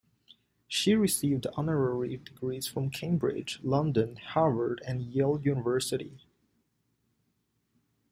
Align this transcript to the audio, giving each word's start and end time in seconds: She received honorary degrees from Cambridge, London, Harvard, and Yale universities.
She 0.67 0.95
received 0.95 1.45
honorary 1.55 2.17
degrees 2.17 2.65
from 2.65 2.89
Cambridge, 2.89 3.59
London, 3.61 4.15
Harvard, 4.15 4.81
and 4.83 5.03
Yale 5.03 5.39
universities. 5.39 6.25